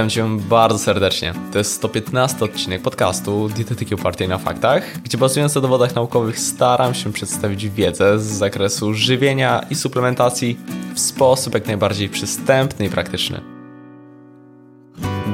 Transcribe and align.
Witam 0.00 0.10
Cię 0.10 0.38
bardzo 0.48 0.78
serdecznie. 0.78 1.34
To 1.52 1.58
jest 1.58 1.72
115 1.72 2.44
odcinek 2.44 2.82
podcastu 2.82 3.48
Dietetyki 3.48 3.94
opartej 3.94 4.28
na 4.28 4.38
faktach, 4.38 5.02
gdzie 5.02 5.18
bazując 5.18 5.54
na 5.54 5.60
dowodach 5.60 5.94
naukowych 5.94 6.38
staram 6.38 6.94
się 6.94 7.12
przedstawić 7.12 7.68
wiedzę 7.68 8.18
z 8.18 8.22
zakresu 8.22 8.94
żywienia 8.94 9.66
i 9.70 9.74
suplementacji 9.74 10.58
w 10.94 11.00
sposób 11.00 11.54
jak 11.54 11.66
najbardziej 11.66 12.08
przystępny 12.08 12.86
i 12.86 12.90
praktyczny. 12.90 13.40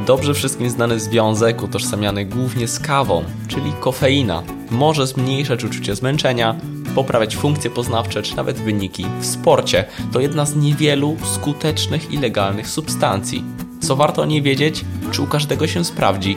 Dobrze 0.07 0.35
wszystkim 0.35 0.71
znany 0.71 1.01
związek 1.01 1.63
utożsamiany 1.63 2.25
głównie 2.25 2.69
z 2.69 2.81
kawą, 2.81 3.25
czyli 3.49 3.73
kofeina, 3.81 4.43
może 4.71 5.07
zmniejszać 5.07 5.65
uczucie 5.65 5.95
zmęczenia, 5.95 6.57
poprawiać 6.95 7.37
funkcje 7.37 7.71
poznawcze 7.71 8.23
czy 8.23 8.37
nawet 8.37 8.57
wyniki 8.57 9.07
w 9.21 9.27
sporcie. 9.27 9.85
To 10.13 10.21
jedna 10.21 10.47
z 10.47 10.57
niewielu 10.57 11.17
skutecznych 11.35 12.13
i 12.13 12.19
legalnych 12.19 12.69
substancji. 12.69 13.66
Co 13.87 13.97
warto 13.97 14.23
o 14.23 14.25
niej 14.25 14.43
wiedzieć? 14.43 14.85
Czy 15.13 15.23
u 15.23 15.27
każdego 15.27 15.67
się 15.67 15.85
sprawdzi? 15.85 16.37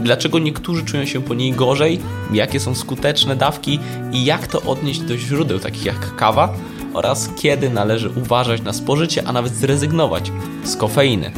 Dlaczego 0.00 0.38
niektórzy 0.38 0.84
czują 0.84 1.04
się 1.04 1.22
po 1.22 1.34
niej 1.34 1.52
gorzej? 1.52 2.00
Jakie 2.32 2.60
są 2.60 2.74
skuteczne 2.74 3.36
dawki 3.36 3.80
i 4.12 4.24
jak 4.24 4.46
to 4.46 4.62
odnieść 4.62 5.00
do 5.00 5.16
źródeł 5.16 5.58
takich 5.58 5.84
jak 5.84 6.16
kawa? 6.16 6.54
Oraz 6.94 7.30
kiedy 7.36 7.70
należy 7.70 8.10
uważać 8.10 8.62
na 8.62 8.72
spożycie, 8.72 9.22
a 9.26 9.32
nawet 9.32 9.54
zrezygnować 9.54 10.32
z 10.64 10.76
kofeiny. 10.76 11.32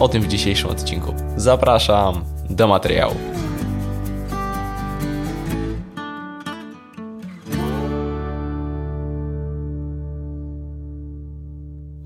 O 0.00 0.08
tym 0.08 0.22
w 0.22 0.28
dzisiejszym 0.28 0.70
odcinku. 0.70 1.14
Zapraszam 1.36 2.24
do 2.50 2.68
materiału. 2.68 3.14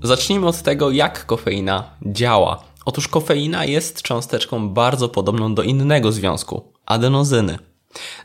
Zacznijmy 0.03 0.47
od 0.47 0.61
tego, 0.61 0.91
jak 0.91 1.25
kofeina 1.25 1.83
działa. 2.05 2.67
Otóż 2.87 3.07
kofeina 3.07 3.65
jest 3.65 4.01
cząsteczką 4.01 4.69
bardzo 4.69 5.09
podobną 5.09 5.55
do 5.55 5.63
innego 5.63 6.11
związku 6.11 6.73
adenozyny. 6.85 7.59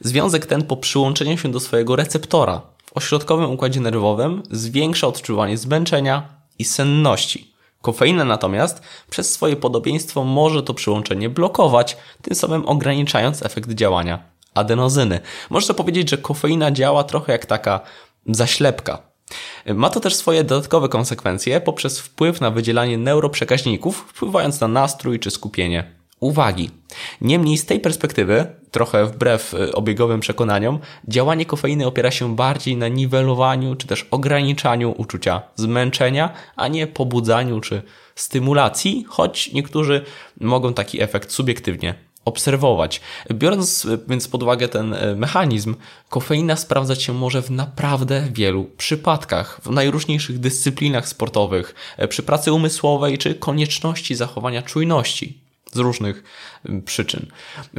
Związek 0.01 0.47
ten 0.47 0.63
po 0.63 0.77
przyłączeniu 0.77 1.39
się 1.39 1.51
do 1.51 1.61
swojego 1.61 1.97
receptora 1.97 2.63
w 2.87 2.97
ośrodkowym 2.97 3.51
układzie 3.51 3.81
nerwowym 3.81 4.43
zwiększa 4.51 5.07
odczuwanie 5.07 5.59
zmęczenia 5.59 6.29
i 6.59 6.65
senności. 6.65 7.55
Kofeina 7.81 8.25
natomiast 8.25 8.83
przez 9.11 9.33
swoje 9.33 9.57
podobieństwo 9.57 10.25
może 10.25 10.63
to 10.63 10.75
przyłączenie 10.75 11.29
blokować, 11.29 11.97
tym 12.23 12.35
samym 12.35 12.69
ograniczając 12.69 13.43
efekt 13.43 13.71
działania 13.71 14.23
adenozyny. 14.55 15.21
Można 15.51 15.75
powiedzieć, 15.75 16.11
że 16.11 16.19
kofeina 16.19 16.71
działa 16.71 17.05
trochę 17.05 17.33
jak 17.33 17.47
taka 17.47 17.81
zaślepka. 18.27 19.12
Ma 19.75 19.91
to 19.91 20.01
też 20.01 20.15
swoje 20.15 20.45
dodatkowe 20.45 20.89
konsekwencje 20.89 21.61
poprzez 21.61 22.01
wpływ 22.01 22.41
na 22.41 22.51
wydzielanie 22.51 22.99
neuroprzekaźników, 22.99 24.05
wpływając 24.09 24.61
na 24.61 24.69
nastrój 24.69 25.19
czy 25.21 25.31
skupienie 25.31 26.03
uwagi. 26.23 26.71
Niemniej 27.21 27.59
z 27.59 27.67
tej 27.67 27.81
perspektywy, 27.81 28.47
trochę 28.71 29.07
wbrew 29.07 29.55
y, 29.55 29.73
obiegowym 29.75 30.21
przekonaniom, 30.21 30.79
działanie 31.09 31.47
kofeiny 31.47 31.87
opiera 31.87 32.11
się 32.11 32.37
bardziej 32.37 32.77
na 32.77 32.89
niwelowaniu 32.89 33.77
czy 33.77 33.87
też 33.87 34.07
ograniczaniu 34.11 34.95
uczucia 34.97 35.43
zmęczenia, 35.55 36.33
a 36.57 36.69
nie 36.69 36.87
pobudzaniu 36.87 37.61
czy 37.61 37.83
stymulacji, 38.15 39.05
choć 39.09 39.53
niektórzy 39.53 40.05
mogą 40.41 40.75
taki 40.75 41.03
efekt 41.03 41.33
subiektywnie 41.33 41.95
obserwować. 42.25 43.01
Biorąc 43.33 43.85
e, 43.85 43.99
więc 44.09 44.29
pod 44.29 44.43
uwagę 44.43 44.69
ten 44.69 44.95
e, 44.95 45.15
mechanizm, 45.17 45.75
kofeina 46.09 46.57
sprawdzać 46.57 47.03
się 47.03 47.13
może 47.13 47.43
w 47.43 47.51
naprawdę 47.51 48.29
wielu 48.33 48.65
przypadkach, 48.65 49.61
w 49.63 49.71
najróżniejszych 49.71 50.39
dyscyplinach 50.39 51.09
sportowych, 51.09 51.75
e, 51.97 52.09
przy 52.09 52.23
pracy 52.23 52.53
umysłowej 52.53 53.19
czy 53.19 53.35
konieczności 53.35 54.15
zachowania 54.15 54.63
czujności 54.63 55.43
z 55.73 55.79
różnych 55.79 56.23
przyczyn. 56.85 57.27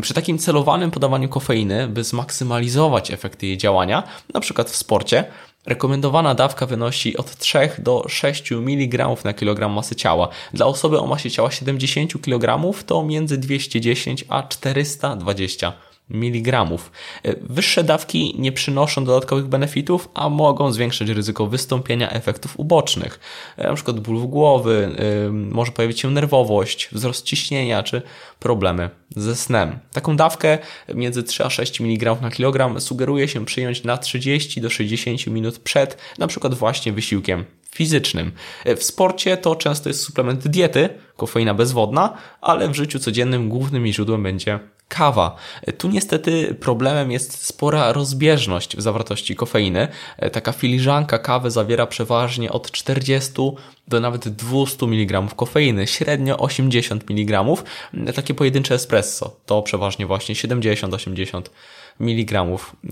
Przy 0.02 0.14
takim 0.14 0.38
celowanym 0.38 0.92
podawaniu 0.92 1.30
kofeiny, 1.30 1.88
by 1.88 2.04
zmaksymalizować 2.04 3.12
efekty 3.12 3.48
jej 3.48 3.58
działania, 3.58 4.04
na 4.34 4.40
przykład 4.40 4.70
w 4.70 4.76
sporcie, 4.76 5.26
Rekomendowana 5.66 6.36
dawka 6.36 6.66
wynosi 6.66 7.18
od 7.18 7.36
3 7.36 7.70
do 7.78 8.06
6 8.08 8.52
mg 8.52 9.08
na 9.24 9.34
kilogram 9.34 9.72
masy 9.72 9.96
ciała. 9.96 10.30
Dla 10.54 10.66
osoby 10.66 11.00
o 11.00 11.08
masie 11.08 11.32
ciała 11.32 11.52
70 11.52 12.22
kg 12.22 12.60
to 12.86 13.04
między 13.04 13.38
210 13.38 14.26
a 14.30 14.44
420 14.44 15.74
mg. 16.10 16.66
Wyższe 17.42 17.84
dawki 17.84 18.36
nie 18.38 18.52
przynoszą 18.52 19.06
dodatkowych 19.06 19.48
benefitów, 19.48 20.10
a 20.14 20.30
mogą 20.30 20.72
zwiększyć 20.72 21.10
ryzyko 21.10 21.48
wystąpienia 21.48 22.10
efektów 22.10 22.60
ubocznych, 22.60 23.20
np. 23.58 23.94
ból 23.94 24.28
głowy, 24.28 24.96
może 25.32 25.72
pojawić 25.72 26.00
się 26.00 26.12
nerwowość, 26.12 26.90
wzrost 26.92 27.26
ciśnienia 27.26 27.84
czy 27.84 28.02
problemy 28.40 28.90
ze 29.16 29.36
snem. 29.36 29.80
Taką 29.94 30.16
dawkę 30.16 30.58
między 30.96 31.24
3 31.24 31.46
a 31.46 31.50
6 31.50 31.82
mg 31.82 32.16
na 32.22 32.32
kilogram 32.32 32.82
sugeruje 32.82 33.28
się 33.28 33.46
przyjąć 33.46 33.84
na 33.84 33.98
30 33.98 34.62
do 34.62 34.70
60 34.70 35.28
minut 35.28 35.60
przed 35.60 35.98
np. 36.20 36.50
właśnie 36.50 36.94
wysiłkiem 36.94 37.46
fizycznym. 37.76 38.32
W 38.78 38.84
sporcie 38.84 39.38
to 39.38 39.56
często 39.56 39.90
jest 39.90 40.02
suplement 40.02 40.48
diety, 40.48 40.90
kofeina 41.18 41.54
bezwodna, 41.54 42.18
ale 42.42 42.70
w 42.70 42.74
życiu 42.74 43.00
codziennym 43.00 43.50
głównym 43.50 43.88
źródłem 43.88 44.24
będzie 44.24 44.60
kawa. 44.94 45.36
Tu 45.78 45.90
niestety 45.90 46.56
problemem 46.60 47.12
jest 47.12 47.46
spora 47.46 47.92
rozbieżność 47.92 48.78
w 48.78 48.82
zawartości 48.82 49.36
kofeiny. 49.36 49.88
Taka 50.32 50.52
filiżanka 50.52 51.20
kawy 51.20 51.52
zawiera 51.52 51.88
przeważnie 51.88 52.52
od 52.52 52.72
40 52.72 53.32
do 53.88 54.00
nawet 54.00 54.30
200 54.30 54.86
mg 54.86 55.22
kofeiny, 55.36 55.88
średnio 55.88 56.38
80 56.38 57.10
mg. 57.10 57.44
Takie 58.16 58.34
pojedyncze 58.34 58.76
espresso 58.76 59.36
to 59.46 59.62
przeważnie 59.62 60.06
właśnie 60.06 60.36
70-80 60.36 61.42
mg 62.00 62.46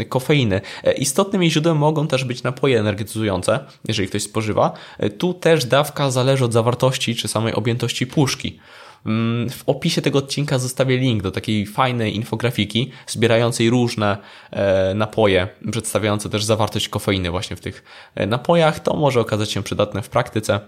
kofeiny. 0.10 0.62
Istotnym 0.98 1.42
jej 1.42 1.52
źródłem 1.52 1.78
mogą 1.78 2.08
też 2.08 2.24
być 2.24 2.44
napoje 2.44 2.80
energetyzujące, 2.80 3.60
jeżeli 3.88 4.08
ktoś 4.08 4.24
spożywa. 4.24 4.74
Tu 5.18 5.34
też 5.34 5.66
dawka 5.66 6.12
zależy 6.12 6.46
od 6.46 6.54
zawartości 6.54 7.16
czy 7.16 7.28
samej 7.28 7.54
objętości 7.54 8.08
puszki. 8.08 8.60
Mm, 9.06 9.50
w 9.50 9.64
opisie 9.66 10.02
tego 10.02 10.20
odcinka 10.20 10.60
zostawię 10.60 10.98
link 10.98 11.24
do 11.24 11.32
takiej 11.32 11.66
fajnej 11.66 12.16
infografiki 12.16 12.92
zbierającej 13.08 13.70
różne 13.70 14.18
e, 14.52 14.94
napoje, 14.94 15.48
przedstawiające 15.72 16.30
też 16.30 16.44
zawartość 16.44 16.90
kofeiny 16.90 17.32
właśnie 17.32 17.56
w 17.56 17.62
tych 17.62 17.84
e, 18.16 18.28
napojach. 18.28 18.80
To 18.80 18.96
może 18.96 19.20
okazać 19.20 19.52
się 19.52 19.64
przydatne 19.64 20.02
w 20.02 20.10
praktyce. 20.10 20.60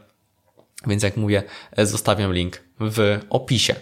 Więc 0.88 1.04
jak 1.04 1.18
mówię, 1.18 1.44
e, 1.72 1.86
zostawiam 1.86 2.34
link 2.34 2.62
w 2.80 3.20
opisie. 3.30 3.76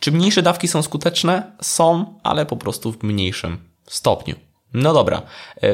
Czy 0.00 0.12
mniejsze 0.12 0.42
dawki 0.42 0.68
są 0.68 0.82
skuteczne? 0.82 1.52
Są, 1.60 2.18
ale 2.22 2.46
po 2.46 2.56
prostu 2.56 2.92
w 2.92 3.02
mniejszym 3.02 3.58
stopniu. 3.86 4.34
No 4.74 4.94
dobra, 4.94 5.22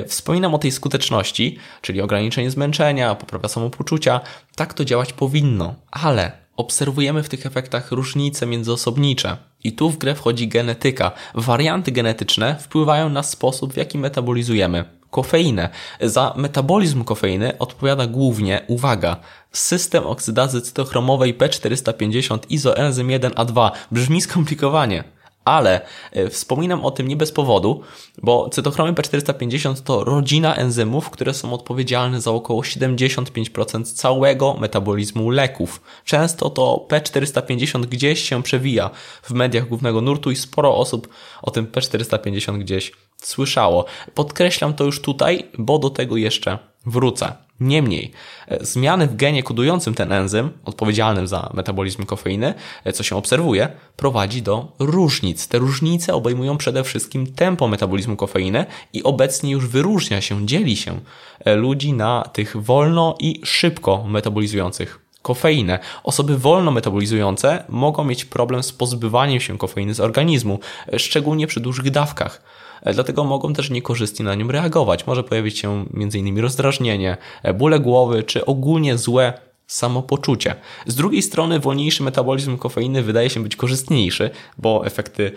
wspominam 0.06 0.54
o 0.54 0.58
tej 0.58 0.72
skuteczności, 0.72 1.58
czyli 1.80 2.00
ograniczenie 2.00 2.50
zmęczenia, 2.50 3.14
poprawa 3.14 3.48
samopoczucia. 3.48 4.20
Tak 4.56 4.74
to 4.74 4.84
działać 4.84 5.12
powinno, 5.12 5.74
ale 5.90 6.43
obserwujemy 6.56 7.22
w 7.22 7.28
tych 7.28 7.46
efektach 7.46 7.92
różnice 7.92 8.46
międzyosobnicze. 8.46 9.36
I 9.64 9.72
tu 9.72 9.90
w 9.90 9.98
grę 9.98 10.14
wchodzi 10.14 10.48
genetyka. 10.48 11.12
Warianty 11.34 11.92
genetyczne 11.92 12.56
wpływają 12.60 13.08
na 13.08 13.22
sposób, 13.22 13.72
w 13.72 13.76
jaki 13.76 13.98
metabolizujemy 13.98 14.84
kofeinę. 15.10 15.68
Za 16.00 16.34
metabolizm 16.36 17.04
kofeiny 17.04 17.58
odpowiada 17.58 18.06
głównie, 18.06 18.62
uwaga, 18.66 19.16
system 19.52 20.06
oksydazy 20.06 20.60
cytochromowej 20.60 21.38
P450 21.38 22.38
izoenzym 22.48 23.08
1A2. 23.08 23.70
Brzmi 23.90 24.20
skomplikowanie, 24.20 25.04
ale 25.44 25.80
e, 26.12 26.30
wspominam 26.30 26.84
o 26.84 26.90
tym 26.90 27.08
nie 27.08 27.16
bez 27.16 27.32
powodu, 27.32 27.80
bo 28.22 28.48
cytochromy 28.48 28.92
P450 28.92 29.82
to 29.82 30.04
rodzina 30.04 30.54
enzymów, 30.56 31.10
które 31.10 31.34
są 31.34 31.54
odpowiedzialne 31.54 32.20
za 32.20 32.30
około 32.30 32.62
75% 32.62 33.84
całego 33.84 34.54
metabolizmu 34.54 35.30
leków. 35.30 35.80
Często 36.04 36.50
to 36.50 36.86
P450 36.88 37.86
gdzieś 37.86 38.28
się 38.28 38.42
przewija 38.42 38.90
w 39.22 39.30
mediach 39.30 39.68
głównego 39.68 40.00
nurtu 40.00 40.30
i 40.30 40.36
sporo 40.36 40.76
osób 40.76 41.08
o 41.42 41.50
tym 41.50 41.66
P450 41.66 42.58
gdzieś 42.58 42.92
słyszało. 43.22 43.84
Podkreślam 44.14 44.74
to 44.74 44.84
już 44.84 45.00
tutaj, 45.00 45.48
bo 45.58 45.78
do 45.78 45.90
tego 45.90 46.16
jeszcze 46.16 46.58
wrócę. 46.86 47.43
Niemniej, 47.60 48.10
e, 48.48 48.64
zmiany 48.64 49.06
w 49.06 49.16
genie 49.16 49.42
kodującym 49.42 49.94
ten 49.94 50.12
enzym, 50.12 50.50
odpowiedzialnym 50.64 51.26
za 51.26 51.50
metabolizm 51.54 52.04
kofeiny, 52.04 52.54
e, 52.84 52.92
co 52.92 53.02
się 53.02 53.16
obserwuje, 53.16 53.68
prowadzi 53.96 54.42
do 54.42 54.72
różnic. 54.78 55.48
Te 55.48 55.58
różnice 55.58 56.14
obejmują 56.14 56.56
przede 56.56 56.84
wszystkim 56.84 57.26
tempo 57.26 57.68
metabolizmu 57.68 58.16
kofeiny 58.16 58.66
i 58.92 59.02
obecnie 59.02 59.52
już 59.52 59.66
wyróżnia 59.66 60.20
się, 60.20 60.46
dzieli 60.46 60.76
się 60.76 61.00
e, 61.40 61.54
ludzi 61.54 61.92
na 61.92 62.22
tych 62.32 62.56
wolno 62.56 63.16
i 63.20 63.40
szybko 63.44 64.04
metabolizujących 64.08 65.00
kofeinę. 65.22 65.78
Osoby 66.02 66.38
wolno 66.38 66.70
metabolizujące 66.70 67.64
mogą 67.68 68.04
mieć 68.04 68.24
problem 68.24 68.62
z 68.62 68.72
pozbywaniem 68.72 69.40
się 69.40 69.58
kofeiny 69.58 69.94
z 69.94 70.00
organizmu, 70.00 70.58
szczególnie 70.96 71.46
przy 71.46 71.60
dużych 71.60 71.90
dawkach. 71.90 72.42
E, 72.84 72.94
dlatego 72.94 73.24
mogą 73.24 73.52
też 73.52 73.70
niekorzystnie 73.70 74.24
na 74.24 74.34
nią 74.34 74.48
reagować. 74.48 75.06
Może 75.06 75.24
pojawić 75.24 75.58
się 75.58 75.84
m.in. 75.94 76.38
rozdrażnienie, 76.38 77.16
e, 77.42 77.54
bóle 77.54 77.80
głowy, 77.80 78.22
czy 78.22 78.46
ogólnie 78.46 78.98
złe 78.98 79.32
samopoczucie. 79.66 80.54
Z 80.86 80.94
drugiej 80.94 81.22
strony 81.22 81.60
wolniejszy 81.60 82.02
metabolizm 82.02 82.58
kofeiny 82.58 83.02
wydaje 83.02 83.30
się 83.30 83.42
być 83.42 83.56
korzystniejszy, 83.56 84.30
bo 84.58 84.86
efekty 84.86 85.32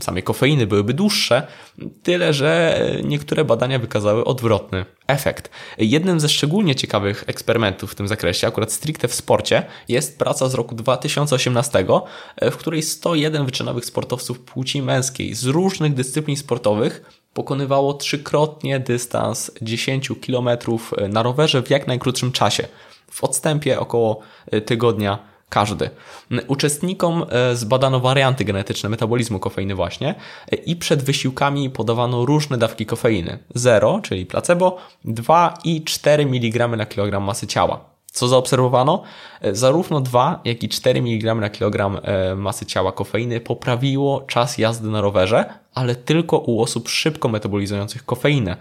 samej 0.00 0.22
kofeiny 0.22 0.66
byłyby 0.66 0.94
dłuższe, 0.94 1.46
tyle 2.02 2.32
że 2.32 2.80
niektóre 3.04 3.44
badania 3.44 3.78
wykazały 3.78 4.24
odwrotny 4.24 4.84
efekt. 5.06 5.50
Jednym 5.78 6.20
ze 6.20 6.28
szczególnie 6.28 6.74
ciekawych 6.74 7.24
eksperymentów 7.26 7.92
w 7.92 7.94
tym 7.94 8.08
zakresie, 8.08 8.46
akurat 8.46 8.72
stricte 8.72 9.08
w 9.08 9.14
sporcie, 9.14 9.62
jest 9.88 10.18
praca 10.18 10.48
z 10.48 10.54
roku 10.54 10.74
2018, 10.74 11.86
w 12.42 12.56
której 12.56 12.82
101 12.82 13.44
wyczynowych 13.44 13.84
sportowców 13.84 14.40
płci 14.40 14.82
męskiej 14.82 15.34
z 15.34 15.44
różnych 15.44 15.94
dyscyplin 15.94 16.36
sportowych 16.36 17.19
pokonywało 17.34 17.94
trzykrotnie 17.94 18.80
dystans 18.80 19.50
10 19.62 20.12
km 20.26 20.48
na 21.08 21.22
rowerze 21.22 21.62
w 21.62 21.70
jak 21.70 21.86
najkrótszym 21.86 22.32
czasie 22.32 22.68
w 23.10 23.24
odstępie 23.24 23.80
około 23.80 24.20
e, 24.50 24.60
tygodnia 24.60 25.18
każdy. 25.48 25.90
Uczestnikom 26.46 27.24
e, 27.30 27.56
zbadano 27.56 28.00
warianty 28.00 28.44
genetyczne 28.44 28.88
metabolizmu 28.88 29.38
kofeiny 29.38 29.74
właśnie 29.74 30.14
e, 30.52 30.56
i 30.56 30.76
przed 30.76 31.02
wysiłkami 31.02 31.70
podawano 31.70 32.26
różne 32.26 32.58
dawki 32.58 32.86
kofeiny. 32.86 33.38
0, 33.54 34.00
czyli 34.02 34.26
placebo, 34.26 34.76
2 35.04 35.54
i 35.64 35.84
4 35.84 36.22
mg 36.22 36.68
na 36.68 36.86
kilogram 36.86 37.22
masy 37.22 37.46
ciała. 37.46 37.90
Co 38.12 38.28
zaobserwowano? 38.28 39.02
Zarówno 39.52 40.00
2, 40.00 40.40
jak 40.44 40.62
i 40.62 40.68
4 40.68 41.00
mg 41.00 41.34
na 41.34 41.50
kilogram 41.50 41.98
masy 42.36 42.66
ciała 42.66 42.92
kofeiny 42.92 43.40
poprawiło 43.40 44.20
czas 44.20 44.58
jazdy 44.58 44.88
na 44.88 45.00
rowerze, 45.00 45.44
ale 45.74 45.94
tylko 45.94 46.38
u 46.38 46.62
osób 46.62 46.88
szybko 46.88 47.28
metabolizujących 47.28 48.04
kofeinę. 48.04 48.56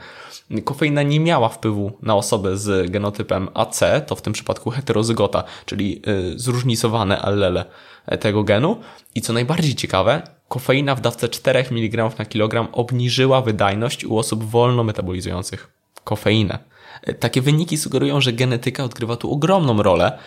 Kofeina 0.64 1.04
nie 1.04 1.20
miała 1.20 1.50
wpływu 1.50 1.92
na 2.02 2.16
osobę 2.16 2.58
z 2.58 2.92
genotypem 2.92 3.50
AC, 3.54 3.80
to 4.08 4.16
w 4.16 4.22
tym 4.22 4.34
przypadku 4.34 4.70
heterozygota, 4.70 5.44
czyli 5.66 6.02
y, 6.08 6.40
zróżnicowane 6.40 7.22
allele 7.22 7.66
tego 8.20 8.44
genu. 8.44 8.78
I 9.16 9.22
co 9.22 9.34
najbardziej 9.34 9.76
ciekawe, 9.76 10.22
kofeina 10.48 10.96
w 10.96 11.02
dawce 11.02 11.30
4 11.30 11.66
mg 11.72 12.10
na 12.18 12.26
kilogram 12.26 12.68
obniżyła 12.72 13.42
wydajność 13.42 14.06
u 14.06 14.18
osób 14.18 14.44
wolno 14.44 14.84
metabolizujących 14.84 15.70
kofeinę. 16.04 16.60
Takie 17.20 17.42
wyniki 17.42 17.78
sugerują, 17.78 18.22
że 18.22 18.34
genetyka 18.34 18.84
odgrywa 18.84 19.16
tu 19.16 19.32
ogromną 19.32 19.84
rolę, 19.84 20.20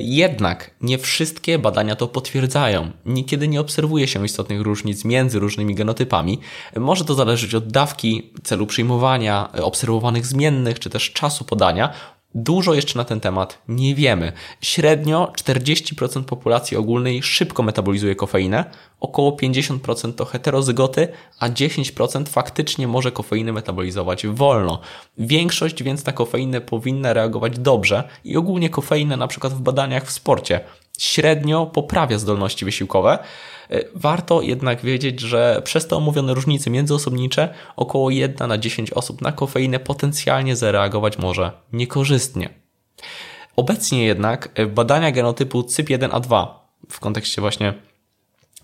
jednak 0.00 0.70
nie 0.80 0.98
wszystkie 0.98 1.58
badania 1.58 1.96
to 1.96 2.08
potwierdzają. 2.08 2.90
Niekiedy 3.06 3.48
nie 3.48 3.60
obserwuje 3.60 4.08
się 4.08 4.24
istotnych 4.24 4.60
różnic 4.60 5.04
między 5.04 5.38
różnymi 5.38 5.74
genotypami. 5.74 6.40
Może 6.76 7.04
to 7.04 7.14
zależeć 7.14 7.54
od 7.54 7.68
dawki, 7.68 8.32
celu 8.42 8.66
przyjmowania, 8.66 9.52
obserwowanych 9.62 10.26
zmiennych, 10.26 10.78
czy 10.78 10.90
też 10.90 11.12
czasu 11.12 11.44
podania, 11.44 11.92
Dużo 12.34 12.74
jeszcze 12.74 12.98
na 12.98 13.04
ten 13.04 13.20
temat 13.20 13.62
nie 13.68 13.94
wiemy. 13.94 14.32
Średnio 14.60 15.32
40% 15.36 16.24
populacji 16.24 16.76
ogólnej 16.76 17.22
szybko 17.22 17.62
metabolizuje 17.62 18.16
kofeinę, 18.16 18.64
około 19.00 19.30
50% 19.30 20.12
to 20.12 20.24
heterozygoty, 20.24 21.08
a 21.38 21.48
10% 21.48 22.28
faktycznie 22.28 22.88
może 22.88 23.12
kofeinę 23.12 23.52
metabolizować 23.52 24.26
wolno. 24.26 24.80
Większość 25.18 25.82
więc 25.82 26.04
na 26.04 26.12
kofeinę 26.12 26.60
powinna 26.60 27.12
reagować 27.12 27.58
dobrze 27.58 28.08
i 28.24 28.36
ogólnie 28.36 28.70
kofeina 28.70 29.16
na 29.16 29.28
przykład 29.28 29.52
w 29.52 29.60
badaniach 29.60 30.06
w 30.06 30.12
sporcie 30.12 30.60
średnio 30.98 31.66
poprawia 31.66 32.18
zdolności 32.18 32.64
wysiłkowe. 32.64 33.18
E, 33.70 33.80
warto 33.94 34.42
jednak 34.42 34.80
wiedzieć, 34.82 35.20
że 35.20 35.62
przez 35.64 35.86
te 35.86 35.96
omówione 35.96 36.34
różnice 36.34 36.70
międzyosobnicze 36.70 37.54
około 37.76 38.10
1 38.10 38.48
na 38.48 38.58
10 38.58 38.90
osób 38.90 39.22
na 39.22 39.32
kofeinę 39.32 39.80
potencjalnie 39.80 40.56
zareagować 40.56 41.18
może 41.18 41.52
niekorzystnie. 41.72 42.48
Obecnie 43.56 44.04
jednak 44.04 44.48
e, 44.54 44.66
badania 44.66 45.12
genotypu 45.12 45.60
CYP1A2 45.60 46.46
w 46.90 47.00
kontekście 47.00 47.40
właśnie 47.40 47.74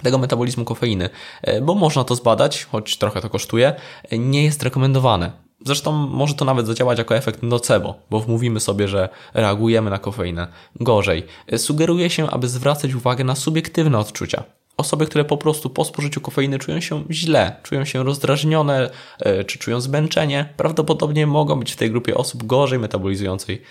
tego 0.02 0.18
metabolizmu 0.18 0.64
kofeiny, 0.64 1.10
e, 1.42 1.60
bo 1.60 1.74
można 1.74 2.04
to 2.04 2.14
zbadać, 2.14 2.64
choć 2.64 2.98
trochę 2.98 3.20
to 3.20 3.30
kosztuje, 3.30 3.74
nie 4.12 4.44
jest 4.44 4.62
rekomendowane. 4.62 5.43
Zresztą 5.64 5.92
może 5.92 6.34
to 6.34 6.44
nawet 6.44 6.66
zadziałać 6.66 6.98
jako 6.98 7.16
efekt 7.16 7.42
nocebo, 7.42 7.94
bo 8.10 8.20
wmówimy 8.20 8.60
sobie, 8.60 8.88
że 8.88 9.08
reagujemy 9.34 9.90
na 9.90 9.98
kofeinę 9.98 10.48
gorzej. 10.76 11.26
Sugeruje 11.56 12.10
się, 12.10 12.30
aby 12.30 12.48
zwracać 12.48 12.94
uwagę 12.94 13.24
na 13.24 13.34
subiektywne 13.34 13.98
odczucia. 13.98 14.44
Osoby, 14.76 15.06
które 15.06 15.24
po 15.24 15.36
prostu 15.36 15.70
po 15.70 15.84
spożyciu 15.84 16.20
kofeiny 16.20 16.58
czują 16.58 16.80
się 16.80 17.04
źle, 17.10 17.56
czują 17.62 17.84
się 17.84 18.04
rozdrażnione, 18.04 18.90
e, 19.18 19.44
czy 19.44 19.58
czują 19.58 19.80
zmęczenie, 19.80 20.48
prawdopodobnie 20.56 21.26
mogą 21.26 21.58
być 21.58 21.72
w 21.72 21.76
tej 21.76 21.90
grupie 21.90 22.14
osób 22.14 22.46
gorzej 22.46 22.78
metabolizującej 22.78 23.62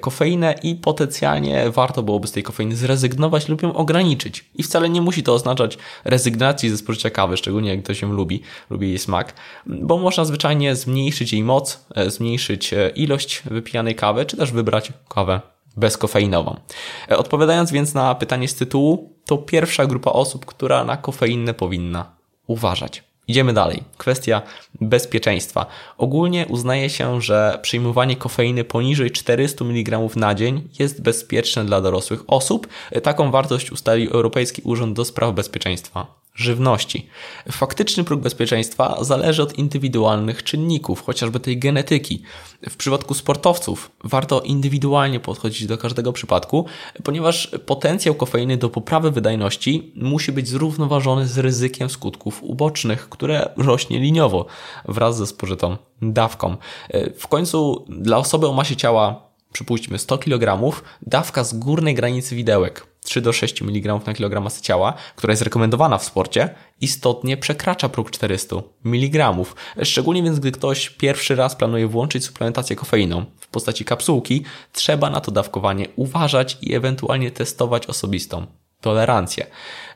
kofeinę 0.00 0.54
i 0.62 0.74
potencjalnie 0.74 1.70
warto 1.70 2.02
byłoby 2.02 2.26
z 2.28 2.32
tej 2.32 2.42
kofeiny 2.42 2.76
zrezygnować 2.76 3.48
lub 3.48 3.62
ją 3.62 3.74
ograniczyć. 3.74 4.44
I 4.54 4.62
wcale 4.62 4.88
nie 4.88 5.00
musi 5.00 5.22
to 5.22 5.34
oznaczać 5.34 5.78
rezygnacji 6.04 6.70
ze 6.70 6.76
spożycia 6.76 7.10
kawy, 7.10 7.36
szczególnie 7.36 7.70
jak 7.70 7.82
ktoś 7.82 8.02
ją 8.02 8.12
lubi, 8.12 8.42
lubi 8.70 8.88
jej 8.88 8.98
smak, 8.98 9.34
bo 9.66 9.98
można 9.98 10.24
zwyczajnie 10.24 10.76
zmniejszyć 10.76 11.32
jej 11.32 11.42
moc, 11.42 11.86
e, 11.94 12.10
zmniejszyć 12.10 12.72
e, 12.72 12.88
ilość 12.88 13.42
wypijanej 13.44 13.94
kawy, 13.94 14.26
czy 14.26 14.36
też 14.36 14.52
wybrać 14.52 14.92
kawę 15.08 15.40
bezkofeinową. 15.76 16.56
Odpowiadając 17.08 17.72
więc 17.72 17.94
na 17.94 18.14
pytanie 18.14 18.48
z 18.48 18.54
tytułu, 18.54 19.18
to 19.26 19.38
pierwsza 19.38 19.86
grupa 19.86 20.10
osób, 20.10 20.46
która 20.46 20.84
na 20.84 20.96
kofeinę 20.96 21.54
powinna 21.54 22.16
uważać. 22.46 23.13
Idziemy 23.28 23.52
dalej. 23.52 23.82
Kwestia 23.98 24.42
bezpieczeństwa. 24.80 25.66
Ogólnie 25.98 26.46
uznaje 26.46 26.90
się, 26.90 27.20
że 27.20 27.58
przyjmowanie 27.62 28.16
kofeiny 28.16 28.64
poniżej 28.64 29.10
400 29.10 29.64
mg 29.64 30.00
na 30.16 30.34
dzień 30.34 30.68
jest 30.78 31.02
bezpieczne 31.02 31.64
dla 31.64 31.80
dorosłych 31.80 32.20
osób. 32.26 32.68
Taką 33.02 33.30
wartość 33.30 33.72
ustalił 33.72 34.10
Europejski 34.10 34.62
Urząd 34.64 34.96
do 34.96 35.04
Spraw 35.04 35.34
Bezpieczeństwa 35.34 36.24
żywności. 36.34 37.06
Faktyczny 37.50 38.04
próg 38.04 38.20
bezpieczeństwa 38.20 39.04
zależy 39.04 39.42
od 39.42 39.58
indywidualnych 39.58 40.42
czynników, 40.42 41.02
chociażby 41.02 41.40
tej 41.40 41.58
genetyki. 41.58 42.22
W 42.70 42.76
przypadku 42.76 43.14
sportowców 43.14 43.90
warto 44.04 44.40
indywidualnie 44.40 45.20
podchodzić 45.20 45.66
do 45.66 45.78
każdego 45.78 46.12
przypadku, 46.12 46.66
ponieważ 47.04 47.50
potencjał 47.66 48.14
kofeiny 48.14 48.56
do 48.56 48.68
poprawy 48.68 49.10
wydajności 49.10 49.92
musi 49.96 50.32
być 50.32 50.48
zrównoważony 50.48 51.28
z 51.28 51.38
ryzykiem 51.38 51.90
skutków 51.90 52.42
ubocznych, 52.42 53.08
które 53.14 53.52
rośnie 53.56 53.98
liniowo 53.98 54.46
wraz 54.84 55.16
ze 55.16 55.26
spożytą 55.26 55.76
dawką. 56.02 56.56
W 57.18 57.28
końcu 57.28 57.84
dla 57.88 58.18
osoby 58.18 58.48
o 58.48 58.52
masie 58.52 58.76
ciała 58.76 59.28
przypuśćmy 59.52 59.98
100 59.98 60.18
kg, 60.18 60.72
dawka 61.02 61.44
z 61.44 61.54
górnej 61.54 61.94
granicy 61.94 62.36
widełek 62.36 62.86
3 63.04 63.20
do 63.20 63.32
6 63.32 63.62
mg 63.62 64.00
na 64.06 64.14
kilogram 64.14 64.44
masy 64.44 64.62
ciała, 64.62 64.94
która 65.16 65.32
jest 65.32 65.42
rekomendowana 65.42 65.98
w 65.98 66.04
sporcie, 66.04 66.54
istotnie 66.80 67.36
przekracza 67.36 67.88
próg 67.88 68.10
400 68.10 68.56
mg. 68.84 69.34
Szczególnie 69.82 70.22
więc, 70.22 70.38
gdy 70.38 70.52
ktoś 70.52 70.90
pierwszy 70.90 71.34
raz 71.34 71.56
planuje 71.56 71.88
włączyć 71.88 72.24
suplementację 72.24 72.76
kofeiną 72.76 73.24
w 73.40 73.48
postaci 73.48 73.84
kapsułki, 73.84 74.44
trzeba 74.72 75.10
na 75.10 75.20
to 75.20 75.30
dawkowanie 75.30 75.86
uważać 75.96 76.58
i 76.60 76.74
ewentualnie 76.74 77.30
testować 77.30 77.86
osobistą 77.86 78.46
tolerancję. 78.84 79.46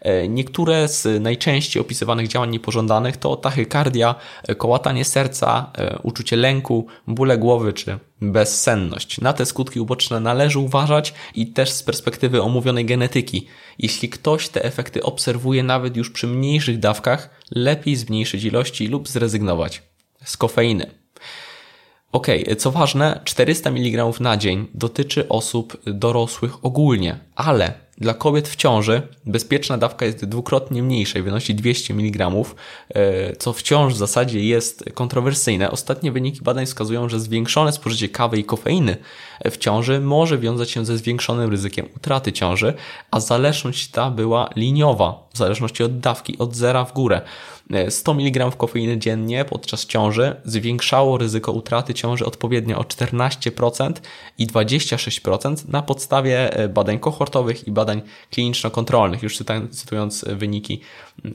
E, 0.00 0.28
niektóre 0.28 0.88
z 0.88 1.22
najczęściej 1.22 1.80
opisywanych 1.80 2.28
działań 2.28 2.50
niepożądanych 2.50 3.16
to 3.16 3.36
tachykardia, 3.36 4.14
e, 4.48 4.54
kołatanie 4.54 5.04
serca, 5.04 5.72
e, 5.78 5.98
uczucie 6.02 6.36
lęku, 6.36 6.86
bóle 7.06 7.38
głowy 7.38 7.72
czy 7.72 7.98
bezsenność. 8.20 9.20
Na 9.20 9.32
te 9.32 9.46
skutki 9.46 9.80
uboczne 9.80 10.20
należy 10.20 10.58
uważać 10.58 11.14
i 11.34 11.46
też 11.46 11.70
z 11.70 11.82
perspektywy 11.82 12.42
omówionej 12.42 12.84
genetyki. 12.84 13.46
Jeśli 13.78 14.08
ktoś 14.08 14.48
te 14.48 14.64
efekty 14.64 15.02
obserwuje 15.02 15.62
nawet 15.62 15.96
już 15.96 16.10
przy 16.10 16.26
mniejszych 16.26 16.78
dawkach, 16.78 17.30
lepiej 17.50 17.96
zmniejszyć 17.96 18.44
ilości 18.44 18.88
lub 18.88 19.08
zrezygnować 19.08 19.82
z 20.24 20.36
kofeiny. 20.36 20.90
Ok, 22.12 22.26
co 22.58 22.70
ważne, 22.70 23.20
400 23.24 23.70
mg 23.70 24.20
na 24.20 24.36
dzień 24.36 24.66
dotyczy 24.74 25.28
osób 25.28 25.76
dorosłych 25.86 26.64
ogólnie, 26.64 27.18
ale 27.36 27.87
dla 28.00 28.14
kobiet 28.14 28.48
w 28.48 28.56
ciąży 28.56 29.02
bezpieczna 29.26 29.78
dawka 29.78 30.06
jest 30.06 30.24
dwukrotnie 30.24 30.82
mniejsza 30.82 31.18
i 31.18 31.22
wynosi 31.22 31.54
200 31.54 31.94
mg, 31.94 32.30
e, 32.94 33.36
co 33.36 33.52
wciąż 33.52 33.94
w 33.94 33.96
zasadzie 33.96 34.40
jest 34.44 34.84
kontrowersyjne. 34.94 35.70
Ostatnie 35.70 36.12
wyniki 36.12 36.40
badań 36.42 36.66
wskazują, 36.66 37.08
że 37.08 37.20
zwiększone 37.20 37.72
spożycie 37.72 38.08
kawy 38.08 38.38
i 38.38 38.44
kofeiny 38.44 38.96
w 39.50 39.56
ciąży 39.56 40.00
może 40.00 40.38
wiązać 40.38 40.70
się 40.70 40.84
ze 40.84 40.98
zwiększonym 40.98 41.50
ryzykiem 41.50 41.88
utraty 41.96 42.32
ciąży, 42.32 42.74
a 43.10 43.20
zależność 43.20 43.90
ta 43.90 44.10
była 44.10 44.50
liniowa, 44.56 45.28
w 45.32 45.38
zależności 45.38 45.82
od 45.84 46.00
dawki, 46.00 46.38
od 46.38 46.56
zera 46.56 46.84
w 46.84 46.92
górę. 46.92 47.20
100 47.88 48.12
mg 48.12 48.50
kofeiny 48.56 48.98
dziennie 48.98 49.44
podczas 49.44 49.86
ciąży 49.86 50.36
zwiększało 50.44 51.18
ryzyko 51.18 51.52
utraty 51.52 51.94
ciąży 51.94 52.26
odpowiednio 52.26 52.78
o 52.78 52.82
14% 52.82 53.92
i 54.38 54.46
26% 54.46 55.68
na 55.68 55.82
podstawie 55.82 56.56
e, 56.56 56.68
badań 56.68 56.98
kohortowych 56.98 57.68
i 57.68 57.72
badań 57.72 57.87
badań 57.88 58.02
kliniczno-kontrolnych, 58.30 59.22
już 59.22 59.38
cytując 59.70 60.24
wyniki 60.28 60.80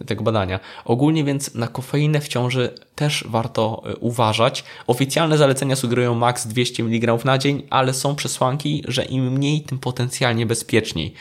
tego 0.06 0.24
badania. 0.24 0.60
Ogólnie 0.86 1.24
więc 1.24 1.56
na 1.56 1.68
kofeinę 1.68 2.22
w 2.22 2.28
ciąży 2.28 2.74
też 2.96 3.26
warto 3.28 3.84
uważać. 4.00 4.64
Oficjalne 4.88 5.38
zalecenia 5.38 5.76
sugerują 5.76 6.16
maks 6.16 6.48
200 6.48 6.84
mg 6.84 7.26
na 7.26 7.38
dzień, 7.38 7.64
ale 7.70 7.94
są 7.94 8.16
przesłanki, 8.16 8.84
że 8.88 9.06
im 9.06 9.32
mniej, 9.32 9.62
tym 9.62 9.80
potencjalnie 9.80 10.46
bezpieczniej. 10.46 11.14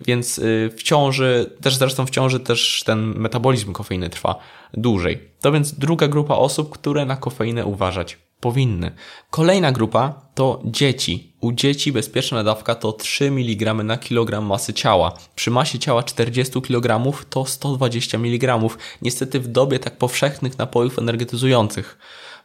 Więc 0.00 0.38
y, 0.38 0.70
w 0.76 0.82
ciąży, 0.82 1.56
też 1.62 1.76
zresztą 1.76 2.06
w 2.06 2.10
ciąży 2.10 2.40
też 2.40 2.82
ten 2.86 3.14
metabolizm 3.16 3.72
kofeiny 3.72 4.10
trwa 4.10 4.38
dłużej. 4.74 5.18
To 5.40 5.52
więc 5.52 5.74
druga 5.74 6.08
grupa 6.08 6.34
osób, 6.34 6.70
które 6.72 7.04
na 7.04 7.16
kofeinę 7.16 7.66
uważać 7.66 8.18
powinny. 8.40 8.90
Kolejna 9.30 9.72
grupa 9.72 10.30
to 10.34 10.62
dzieci. 10.64 11.35
U 11.46 11.52
dzieci 11.52 11.92
bezpieczna 11.92 12.44
dawka 12.44 12.74
to 12.74 12.92
3 12.92 13.26
mg 13.26 13.74
na 13.74 13.96
kilogram 13.96 14.46
masy 14.46 14.74
ciała. 14.74 15.12
Przy 15.34 15.50
masie 15.50 15.78
ciała 15.78 16.02
40 16.02 16.62
kg 16.62 17.12
to 17.30 17.44
120 17.44 18.18
mg. 18.18 18.58
Niestety 19.02 19.40
w 19.40 19.48
dobie 19.48 19.78
tak 19.78 19.98
powszechnych 19.98 20.58
napojów 20.58 20.98
energetyzujących 20.98 21.98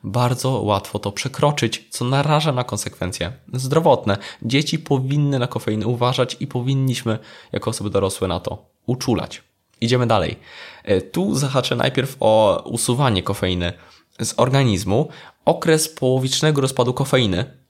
bardzo 0.04 0.50
łatwo 0.50 1.00
to 1.00 1.12
przekroczyć, 1.12 1.88
co 1.90 2.06
naraża 2.06 2.52
na 2.52 2.64
konsekwencje 2.64 3.32
zdrowotne. 3.54 4.18
Dzieci 4.42 4.80
powinny 4.80 5.40
na 5.40 5.48
kofeinę 5.48 5.88
uważać 5.88 6.38
i 6.40 6.48
powinniśmy 6.48 7.20
jako 7.52 7.70
osoby 7.70 7.90
dorosłe 7.90 8.28
na 8.28 8.40
to 8.40 8.66
uczulać. 8.86 9.44
Idziemy 9.82 10.08
dalej. 10.08 10.40
E, 10.84 11.02
tu 11.02 11.36
zahaczę 11.36 11.76
najpierw 11.76 12.18
o 12.20 12.64
usuwanie 12.66 13.24
kofeiny 13.24 13.74
z 14.22 14.34
organizmu. 14.38 15.10
Okres 15.46 15.90
połowicznego 15.90 16.62
rozpadu 16.62 16.94
kofeiny, 16.94 17.61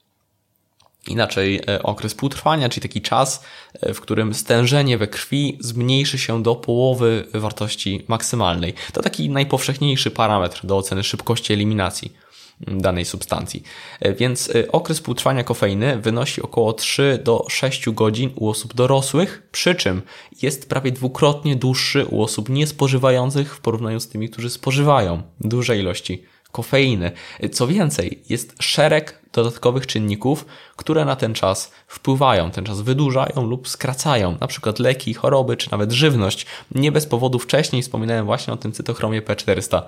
inaczej 1.08 1.60
e, 1.68 1.82
okres 1.82 2.14
półtrwania, 2.14 2.68
czyli 2.68 2.82
taki 2.88 3.00
czas, 3.00 3.44
e, 3.80 3.94
w 3.94 4.00
którym 4.00 4.34
stężenie 4.34 4.98
we 4.98 5.06
krwi 5.06 5.58
zmniejszy 5.60 6.18
się 6.18 6.42
do 6.42 6.54
połowy 6.54 7.26
wartości 7.34 8.04
maksymalnej. 8.08 8.74
To 8.92 9.02
taki 9.02 9.30
najpowszechniejszy 9.30 10.10
parametr 10.10 10.66
do 10.66 10.76
oceny 10.76 11.04
szybkości 11.04 11.52
eliminacji 11.52 12.12
danej 12.60 13.04
substancji. 13.04 13.62
E, 14.00 14.14
więc 14.14 14.52
okres 14.72 15.00
półtrwania 15.00 15.44
kofeiny 15.44 15.96
wynosi 15.96 16.42
około 16.42 16.72
3 16.72 17.20
do 17.24 17.46
6 17.48 17.90
godzin 17.90 18.30
u 18.36 18.48
osób 18.48 18.74
dorosłych, 18.74 19.42
przy 19.52 19.74
czym 19.74 20.02
jest 20.42 20.68
prawie 20.68 20.92
dwukrotnie 20.92 21.56
dłuższy 21.56 22.06
u 22.06 22.22
osób 22.22 22.48
niespożywających 22.48 23.56
w 23.56 23.60
porównaniu 23.60 24.00
z 24.00 24.08
tymi, 24.08 24.28
którzy 24.28 24.50
spożywają 24.50 25.22
duże 25.40 25.78
ilości 25.78 26.24
kofeiny. 26.52 27.12
Co 27.52 27.66
więcej, 27.66 28.22
jest 28.28 28.54
szereg 28.60 29.22
dodatkowych 29.32 29.86
czynników, 29.86 30.46
które 30.76 31.04
na 31.04 31.16
ten 31.16 31.34
czas 31.34 31.72
wpływają, 31.86 32.50
ten 32.50 32.64
czas 32.64 32.80
wydłużają 32.80 33.46
lub 33.46 33.68
skracają, 33.68 34.36
na 34.40 34.46
przykład 34.46 34.78
leki, 34.78 35.14
choroby 35.14 35.56
czy 35.56 35.70
nawet 35.70 35.92
żywność. 35.92 36.46
Nie 36.74 36.92
bez 36.92 37.06
powodu 37.06 37.38
wcześniej 37.38 37.82
wspominałem 37.82 38.26
właśnie 38.26 38.52
o 38.52 38.56
tym 38.56 38.72
cytochromie 38.72 39.22
P400 39.22 39.82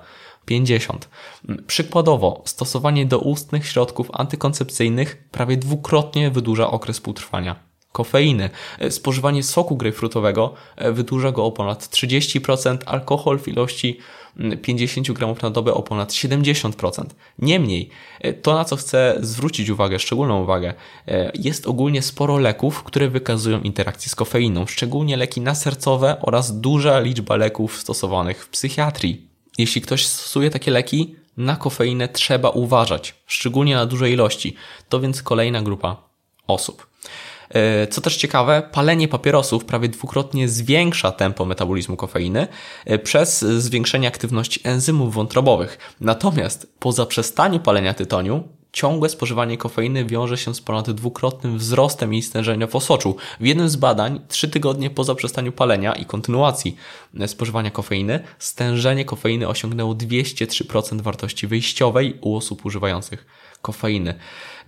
50. 0.47 1.09
Przykładowo, 1.67 2.43
stosowanie 2.45 3.07
doustnych 3.07 3.67
środków 3.67 4.11
antykoncepcyjnych 4.13 5.29
prawie 5.31 5.57
dwukrotnie 5.57 6.31
wydłuża 6.31 6.71
okres 6.71 7.01
półtrwania 7.01 7.57
kofeiny. 7.93 8.51
Spożywanie 8.91 9.43
soku 9.43 9.77
grejpfrutowego 9.77 10.55
wydłuża 10.93 11.33
go 11.33 11.45
o 11.45 11.53
ponad 11.53 11.85
30%, 11.85 12.79
alkohol 12.87 13.39
w 13.39 13.49
ilości 13.49 13.99
50 14.63 15.13
gramów 15.13 15.43
na 15.43 15.51
dobę 15.51 15.75
o 15.75 15.83
ponad 15.83 16.13
70%. 16.13 17.05
Niemniej, 17.39 17.89
to 18.43 18.55
na 18.55 18.65
co 18.65 18.77
chcę 18.77 19.17
zwrócić 19.21 19.69
uwagę, 19.71 19.99
szczególną 19.99 20.43
uwagę, 20.43 20.75
jest 21.35 21.67
ogólnie 21.67 22.03
sporo 22.03 22.39
leków, 22.39 22.83
które 22.83 23.09
wykazują 23.09 23.61
interakcję 23.61 24.11
z 24.11 24.15
kofeiną, 24.15 24.67
szczególnie 24.67 25.17
leki 25.17 25.41
nasercowe 25.41 26.17
oraz 26.21 26.61
duża 26.61 27.01
liczba 27.01 27.37
leków 27.37 27.79
stosowanych 27.81 28.45
w 28.45 28.49
psychiatrii. 28.49 29.27
Jeśli 29.59 29.81
ktoś 29.81 30.07
stosuje 30.07 30.51
takie 30.51 30.71
leki, 30.71 31.17
na 31.37 31.57
kofeinę 31.57 32.09
trzeba 32.09 32.51
uważać, 32.51 33.15
szczególnie 33.27 33.75
na 33.75 33.87
duże 33.87 34.11
ilości. 34.11 34.57
To 34.89 35.01
więc 35.01 35.23
kolejna 35.23 35.63
grupa 35.63 35.97
osób. 36.47 36.87
E, 37.51 37.87
co 37.87 38.01
też 38.01 38.17
ciekawe, 38.17 38.63
palenie 38.73 39.09
papierosów 39.09 39.65
prawie 39.65 39.89
dwukrotnie 39.89 40.49
zwiększa 40.49 41.13
tempo 41.13 41.45
metabolizmu 41.45 41.97
kofeiny 41.97 42.47
e, 42.85 42.99
przez 42.99 43.41
zwiększenie 43.41 44.09
aktywności 44.09 44.61
enzymów 44.65 45.15
wątrobowych. 45.15 45.79
Natomiast 46.01 46.73
po 46.79 46.93
zaprzestaniu 46.93 47.61
palenia 47.61 47.95
tytoniu 47.95 48.49
ciągłe 48.75 49.09
spożywanie 49.09 49.59
kofeiny 49.59 50.05
wiąże 50.05 50.37
się 50.37 50.55
z 50.55 50.61
ponad 50.61 50.91
dwukrotnym 50.91 51.59
wzrostem 51.59 52.13
jej 52.13 52.23
stężenia 52.23 52.67
w 52.67 52.77
osoczu. 52.77 53.17
W 53.41 53.47
jednym 53.47 53.69
z 53.69 53.77
badań, 53.77 54.21
trzy 54.29 54.49
tygodnie 54.49 54.91
po 54.91 55.05
zaprzestaniu 55.05 55.53
palenia 55.53 55.93
i 55.93 56.05
kontynuacji 56.05 56.77
spożywania 57.27 57.71
kofeiny, 57.71 58.21
stężenie 58.39 59.05
kofeiny 59.05 59.49
osiągnęło 59.49 59.95
203% 59.95 61.01
wartości 61.01 61.47
wyjściowej 61.47 62.19
u 62.21 62.37
osób 62.37 62.65
używających 62.65 63.27
kofeiny. 63.63 64.15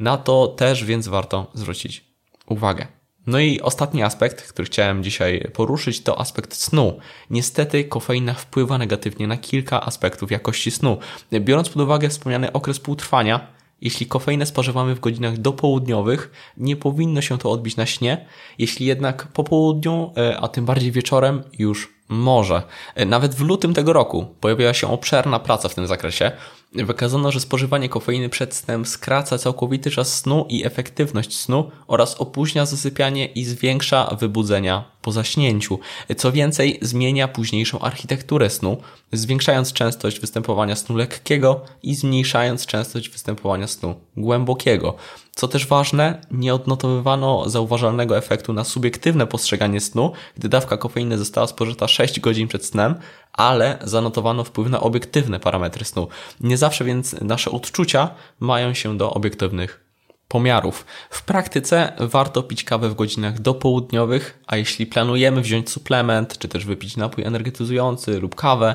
Na 0.01 0.17
to 0.17 0.47
też 0.47 0.85
więc 0.85 1.09
warto 1.09 1.47
zwrócić 1.55 2.06
uwagę. 2.47 2.87
No 3.27 3.39
i 3.39 3.61
ostatni 3.61 4.03
aspekt, 4.03 4.53
który 4.53 4.67
chciałem 4.67 5.03
dzisiaj 5.03 5.51
poruszyć, 5.53 6.03
to 6.03 6.21
aspekt 6.21 6.55
snu. 6.55 6.99
Niestety 7.31 7.85
kofeina 7.85 8.35
wpływa 8.35 8.79
negatywnie 8.79 9.27
na 9.27 9.37
kilka 9.37 9.81
aspektów 9.87 10.31
jakości 10.31 10.71
snu. 10.71 10.99
Biorąc 11.33 11.69
pod 11.69 11.83
uwagę 11.83 12.09
wspomniany 12.09 12.53
okres 12.53 12.81
półtrwania, 12.81 13.47
jeśli 13.81 14.07
kofeinę 14.07 14.47
spożywamy 14.47 14.95
w 14.95 15.01
godzinach 15.01 15.39
dopołudniowych, 15.39 16.53
nie 16.57 16.77
powinno 16.77 17.21
się 17.21 17.39
to 17.39 17.51
odbić 17.51 17.77
na 17.77 17.87
śnie. 17.87 18.27
Jeśli 18.59 18.87
jednak 18.87 19.27
po 19.33 19.45
południu, 19.45 20.13
e, 20.17 20.37
a 20.41 20.49
tym 20.49 20.65
bardziej 20.65 20.93
wieczorem, 20.93 21.43
już 21.59 21.97
może. 22.09 22.63
E, 22.95 23.05
nawet 23.07 23.35
w 23.35 23.41
lutym 23.41 23.75
tego 23.75 23.93
roku 23.93 24.27
pojawiła 24.41 24.75
się 24.75 24.91
obszerna 24.91 25.39
praca 25.39 25.69
w 25.69 25.75
tym 25.75 25.87
zakresie. 25.87 26.33
Wykazano, 26.73 27.33
że 27.33 27.41
spożywanie 27.41 27.89
kofeiny 27.89 28.29
przed 28.29 28.55
snem 28.55 28.87
skraca 28.87 29.39
całkowity 29.39 29.91
czas 29.91 30.15
snu 30.15 30.47
i 30.49 30.67
efektywność 30.67 31.37
snu 31.37 31.71
oraz 31.87 32.15
opóźnia 32.15 32.67
zasypianie 32.67 33.27
i 33.27 33.45
zwiększa 33.45 34.17
wybudzenia 34.21 34.85
po 35.03 35.13
zaśnięciu. 35.13 35.79
Co 36.17 36.33
więcej, 36.33 36.79
zmienia 36.83 37.29
późniejszą 37.29 37.79
architekturę 37.79 38.51
snu, 38.51 38.77
zwiększając 39.13 39.73
częstość 39.73 40.21
występowania 40.21 40.77
snu 40.77 40.97
lekkiego 40.97 41.61
i 41.83 41.95
zmniejszając 41.95 42.67
częstość 42.67 43.09
występowania 43.09 43.67
snu 43.67 43.95
głębokiego. 44.17 44.97
Co 45.35 45.49
też 45.49 45.67
ważne, 45.67 46.21
nie 46.31 46.55
odnotowywano 46.55 47.51
zauważalnego 47.51 48.19
efektu 48.19 48.53
na 48.53 48.65
subiektywne 48.65 49.27
postrzeganie 49.27 49.81
snu, 49.81 50.13
gdy 50.37 50.49
dawka 50.49 50.77
kofeiny 50.77 51.19
została 51.19 51.47
spożyta 51.47 51.89
6 51.89 52.21
godzin 52.21 52.49
przed 52.49 52.65
snem, 52.65 52.95
ale 53.37 53.79
zanotowano 53.85 54.45
wpływ 54.45 54.71
na 54.71 54.81
obiektywne 54.81 55.41
parametry 55.41 55.85
snu. 55.85 56.09
Nie 56.41 56.57
zawsze 56.57 56.85
więc 56.85 57.21
nasze 57.21 57.51
odczucia 57.51 58.11
mają 58.41 58.75
się 58.75 58.99
do 58.99 59.11
obiektywnych 59.11 59.87
pomiarów. 60.29 60.87
W 61.11 61.23
praktyce 61.23 61.93
warto 61.99 62.43
pić 62.43 62.65
kawę 62.65 62.89
w 62.89 62.95
godzinach 62.95 63.41
dopołudniowych, 63.41 64.43
a 64.47 64.57
jeśli 64.57 64.87
planujemy 64.87 65.41
wziąć 65.41 65.71
suplement, 65.71 66.39
czy 66.39 66.49
też 66.49 66.65
wypić 66.65 66.97
napój 66.97 67.25
energetyzujący 67.25 68.21
lub 68.21 68.35
kawę 68.35 68.75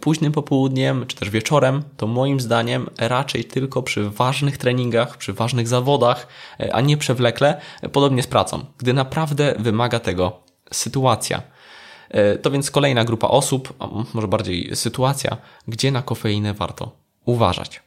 późnym 0.00 0.32
popołudniem, 0.32 1.06
czy 1.06 1.16
też 1.16 1.30
wieczorem, 1.30 1.82
to 1.96 2.06
moim 2.06 2.40
zdaniem 2.40 2.90
raczej 2.98 3.44
tylko 3.44 3.82
przy 3.82 4.10
ważnych 4.10 4.58
treningach, 4.58 5.16
przy 5.16 5.32
ważnych 5.32 5.68
zawodach, 5.68 6.26
a 6.72 6.80
nie 6.80 6.96
przewlekle, 6.96 7.60
podobnie 7.92 8.22
z 8.22 8.26
pracą, 8.26 8.64
gdy 8.78 8.92
naprawdę 8.92 9.54
wymaga 9.58 10.00
tego 10.00 10.40
sytuacja. 10.72 11.42
To 12.42 12.50
więc 12.50 12.70
kolejna 12.70 13.04
grupa 13.04 13.28
osób, 13.28 13.72
a 13.78 13.88
może 14.14 14.28
bardziej 14.28 14.76
sytuacja, 14.76 15.36
gdzie 15.68 15.92
na 15.92 16.02
kofeinę 16.02 16.54
warto 16.54 16.90
uważać. 17.24 17.80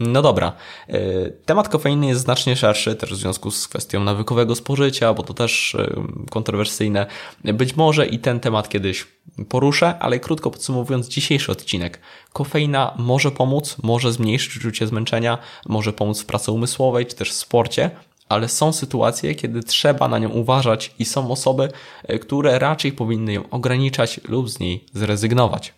No 0.00 0.22
dobra, 0.22 0.52
e, 0.88 1.30
temat 1.30 1.68
kofeiny 1.68 2.06
jest 2.06 2.20
znacznie 2.20 2.56
szerszy, 2.56 2.94
też 2.94 3.12
w 3.12 3.16
związku 3.16 3.50
z 3.50 3.68
kwestią 3.68 4.04
nawykowego 4.04 4.54
spożycia, 4.54 5.14
bo 5.14 5.22
to 5.22 5.34
też 5.34 5.74
e, 5.74 6.02
kontrowersyjne. 6.30 7.06
Być 7.44 7.76
może 7.76 8.06
i 8.06 8.18
ten 8.18 8.40
temat 8.40 8.68
kiedyś 8.68 9.06
poruszę, 9.48 9.98
ale 9.98 10.18
krótko 10.18 10.50
podsumowując 10.50 11.08
dzisiejszy 11.08 11.52
odcinek. 11.52 12.00
Kofeina 12.32 12.94
może 12.98 13.30
pomóc, 13.30 13.76
może 13.82 14.12
zmniejszyć 14.12 14.56
uczucie 14.56 14.86
zmęczenia, 14.86 15.38
może 15.66 15.92
pomóc 15.92 16.22
w 16.22 16.26
pracy 16.26 16.52
umysłowej 16.52 17.06
czy 17.06 17.16
też 17.16 17.30
w 17.30 17.34
sporcie, 17.34 17.90
ale 18.30 18.48
są 18.48 18.72
sytuacje, 18.72 19.34
kiedy 19.34 19.62
trzeba 19.62 20.08
na 20.08 20.18
nią 20.18 20.28
uważać 20.28 20.94
i 20.98 21.04
są 21.04 21.30
osoby, 21.30 21.68
e, 22.04 22.18
które 22.18 22.58
raczej 22.58 22.92
powinny 22.92 23.32
ją 23.32 23.50
ograniczać 23.50 24.20
lub 24.28 24.50
z 24.50 24.58
niej 24.58 24.84
zrezygnować. 24.92 25.74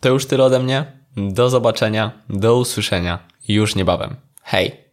To 0.00 0.08
już 0.08 0.26
tyle 0.26 0.44
ode 0.44 0.58
mnie. 0.58 1.02
Do 1.16 1.50
zobaczenia, 1.50 2.12
do 2.28 2.56
usłyszenia 2.56 3.18
już 3.48 3.74
niebawem. 3.74 4.16
Hej! 4.42 4.91